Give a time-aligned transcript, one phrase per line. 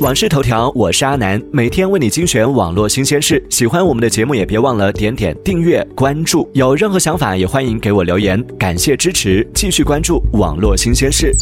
[0.00, 6.48] 网视头条我是阿南每天为你精选网络新鲜事喜欢我们的节目也别忘了点点订阅关注。
[6.52, 11.32] 有任何想法也欢迎给我留言感谢支持继续关注网络新鲜事。